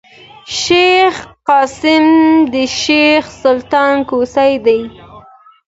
[0.59, 1.15] شېخ
[1.47, 2.05] قاسم
[2.53, 4.81] د شېخ سلطان کوسی دﺉ.